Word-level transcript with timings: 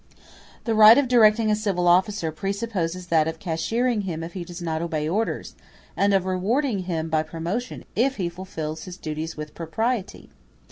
The 0.63 0.73
right 0.73 0.97
of 0.97 1.07
directing 1.07 1.51
a 1.51 1.55
civil 1.55 1.87
officer 1.87 2.31
presupposes 2.31 3.05
that 3.13 3.27
of 3.27 3.37
cashiering 3.37 4.01
him 4.01 4.23
if 4.23 4.33
he 4.33 4.43
does 4.43 4.59
not 4.59 4.81
obey 4.81 5.07
orders, 5.07 5.53
and 5.95 6.11
of 6.11 6.25
rewarding 6.25 6.85
him 6.85 7.07
by 7.07 7.21
promotion 7.21 7.85
if 7.95 8.15
he 8.15 8.27
fulfils 8.27 8.85
his 8.85 8.97
duties 8.97 9.37
with 9.37 9.53
propriety. 9.53 10.31